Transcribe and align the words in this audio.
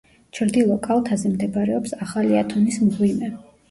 ჩრდილო 0.37 0.77
კალთაზე 0.87 1.33
მდებარეობს 1.35 1.97
ახალი 2.09 2.43
ათონის 2.45 2.85
მღვიმე. 2.91 3.37